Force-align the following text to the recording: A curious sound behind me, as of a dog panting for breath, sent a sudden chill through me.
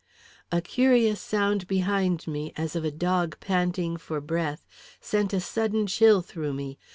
A 0.51 0.61
curious 0.63 1.21
sound 1.21 1.67
behind 1.67 2.25
me, 2.27 2.53
as 2.57 2.75
of 2.75 2.83
a 2.83 2.89
dog 2.89 3.39
panting 3.39 3.97
for 3.97 4.19
breath, 4.19 4.65
sent 4.99 5.31
a 5.31 5.39
sudden 5.39 5.85
chill 5.85 6.23
through 6.23 6.53
me. 6.53 6.79